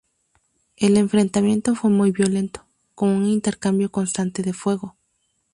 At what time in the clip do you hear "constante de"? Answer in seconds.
3.91-4.51